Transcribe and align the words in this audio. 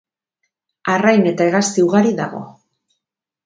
Arrain 0.93 1.29
eta 1.33 1.49
hegazti 1.49 1.87
ugari 1.91 2.17
dago. 2.23 2.43